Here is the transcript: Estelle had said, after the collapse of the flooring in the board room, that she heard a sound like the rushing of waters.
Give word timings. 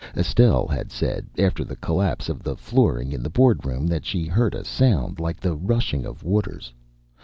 Estelle 0.17 0.65
had 0.65 0.91
said, 0.91 1.27
after 1.37 1.63
the 1.63 1.75
collapse 1.75 2.27
of 2.27 2.41
the 2.41 2.55
flooring 2.55 3.11
in 3.11 3.21
the 3.21 3.29
board 3.29 3.63
room, 3.67 3.85
that 3.85 4.03
she 4.03 4.25
heard 4.25 4.55
a 4.55 4.65
sound 4.65 5.19
like 5.19 5.39
the 5.39 5.53
rushing 5.55 6.07
of 6.07 6.23
waters. 6.23 6.73